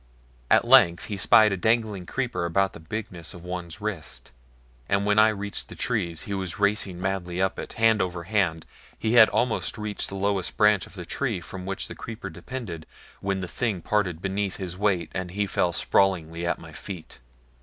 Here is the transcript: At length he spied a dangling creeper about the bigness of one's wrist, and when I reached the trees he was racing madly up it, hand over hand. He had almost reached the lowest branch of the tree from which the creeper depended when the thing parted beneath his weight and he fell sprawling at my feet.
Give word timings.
At 0.49 0.65
length 0.65 1.05
he 1.05 1.15
spied 1.17 1.51
a 1.51 1.57
dangling 1.57 2.07
creeper 2.07 2.45
about 2.45 2.73
the 2.73 2.79
bigness 2.79 3.35
of 3.35 3.43
one's 3.43 3.79
wrist, 3.79 4.31
and 4.89 5.05
when 5.05 5.19
I 5.19 5.27
reached 5.27 5.69
the 5.69 5.75
trees 5.75 6.23
he 6.23 6.33
was 6.33 6.57
racing 6.59 6.99
madly 6.99 7.39
up 7.39 7.59
it, 7.59 7.73
hand 7.73 8.01
over 8.01 8.23
hand. 8.23 8.65
He 8.97 9.13
had 9.13 9.29
almost 9.29 9.77
reached 9.77 10.09
the 10.09 10.15
lowest 10.15 10.57
branch 10.57 10.87
of 10.87 10.95
the 10.95 11.05
tree 11.05 11.39
from 11.39 11.67
which 11.67 11.87
the 11.87 11.93
creeper 11.93 12.31
depended 12.31 12.87
when 13.19 13.41
the 13.41 13.47
thing 13.47 13.81
parted 13.83 14.23
beneath 14.23 14.55
his 14.57 14.75
weight 14.75 15.11
and 15.13 15.29
he 15.29 15.45
fell 15.45 15.71
sprawling 15.71 16.35
at 16.45 16.57
my 16.57 16.71
feet. 16.71 17.19